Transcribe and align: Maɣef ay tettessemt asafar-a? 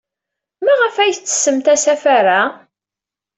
Maɣef 0.65 0.95
ay 0.97 1.13
tettessemt 1.15 1.67
asafar-a? 1.75 2.41